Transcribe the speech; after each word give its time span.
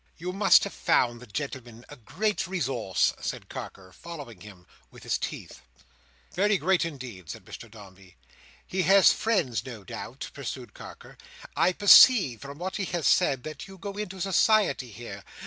"You 0.17 0.33
must 0.33 0.63
have 0.63 0.73
found 0.73 1.19
the 1.19 1.27
gentleman 1.27 1.85
a 1.89 1.95
great 1.95 2.47
resource," 2.47 3.13
said 3.21 3.49
Carker, 3.49 3.93
following 3.93 4.41
him 4.41 4.65
with 4.89 5.03
his 5.03 5.19
teeth. 5.19 5.61
"Very 6.33 6.57
great 6.57 6.83
indeed," 6.85 7.29
said 7.29 7.45
Mr 7.45 7.69
Dombey. 7.69 8.15
"He 8.65 8.81
has 8.81 9.11
friends 9.13 9.61
here, 9.61 9.73
no 9.77 9.83
doubt," 9.83 10.31
pursued 10.33 10.73
Carker. 10.73 11.19
"I 11.55 11.71
perceive, 11.73 12.41
from 12.41 12.57
what 12.57 12.77
he 12.77 12.85
has 12.85 13.05
said, 13.05 13.43
that 13.43 13.67
you 13.67 13.77
go 13.77 13.91
into 13.93 14.19
society 14.19 14.89
here. 14.89 15.23